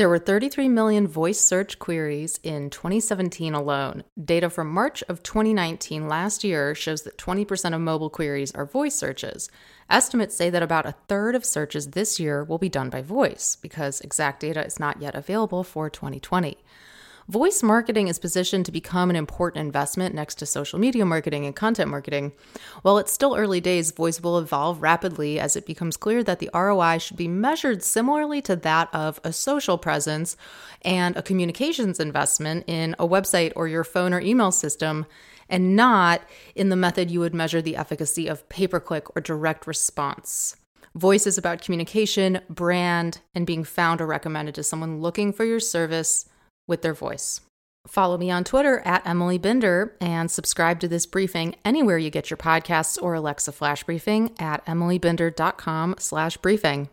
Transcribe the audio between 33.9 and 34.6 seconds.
or email